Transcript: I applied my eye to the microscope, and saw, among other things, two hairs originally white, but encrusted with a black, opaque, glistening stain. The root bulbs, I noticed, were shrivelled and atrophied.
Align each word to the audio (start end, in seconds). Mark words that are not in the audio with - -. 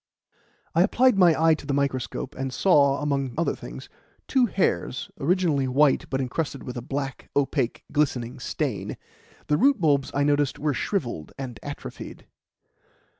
I 0.73 0.81
applied 0.81 1.15
my 1.19 1.39
eye 1.39 1.53
to 1.53 1.67
the 1.67 1.75
microscope, 1.75 2.33
and 2.33 2.51
saw, 2.51 3.03
among 3.03 3.35
other 3.37 3.55
things, 3.55 3.87
two 4.27 4.47
hairs 4.47 5.11
originally 5.19 5.67
white, 5.67 6.09
but 6.09 6.19
encrusted 6.19 6.63
with 6.63 6.75
a 6.75 6.81
black, 6.81 7.29
opaque, 7.35 7.83
glistening 7.91 8.39
stain. 8.39 8.97
The 9.45 9.57
root 9.57 9.79
bulbs, 9.79 10.09
I 10.15 10.23
noticed, 10.23 10.57
were 10.57 10.73
shrivelled 10.73 11.33
and 11.37 11.59
atrophied. 11.61 12.25